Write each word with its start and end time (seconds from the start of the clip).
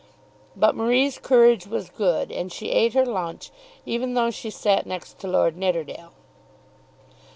But 0.55 0.73
Marie's 0.75 1.19
courage 1.19 1.67
was 1.67 1.91
good, 1.91 2.31
and 2.31 2.51
she 2.51 2.71
ate 2.71 2.95
her 2.95 3.05
lunch 3.05 3.51
even 3.85 4.15
though 4.15 4.31
she 4.31 4.49
sat 4.49 4.87
next 4.87 5.19
to 5.19 5.27
Lord 5.27 5.55
Nidderdale. 5.55 6.13